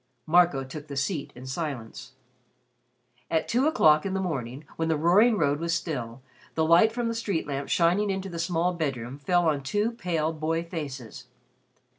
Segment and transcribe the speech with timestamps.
[0.25, 2.13] Marco took the seat in silence.
[3.29, 6.23] At two o'clock in the morning, when the roaring road was still,
[6.55, 10.33] the light from the street lamp, shining into the small bedroom, fell on two pale
[10.33, 11.25] boy faces.